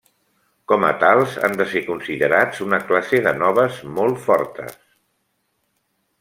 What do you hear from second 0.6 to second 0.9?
Com